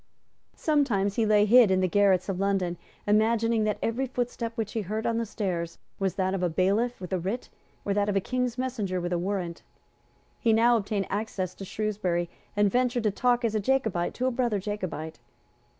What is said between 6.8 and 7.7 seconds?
with a writ,